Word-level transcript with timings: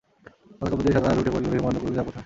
মাথায় 0.59 0.71
কাপড় 0.71 0.83
দিয়া 0.85 0.93
সে 0.95 0.99
তাড়াতাড়ি 1.05 1.19
উঠিয়া 1.29 1.33
পড়িল 1.35 1.47
দেখিয়া 1.51 1.63
মহেন্দ্র 1.63 1.81
কহিল, 1.83 1.93
যাও 1.97 2.05
কোথায়। 2.07 2.19